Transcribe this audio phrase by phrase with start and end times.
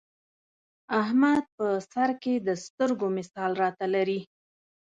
[1.01, 4.19] احمد په سرکې د سترګو مثال را ته لري.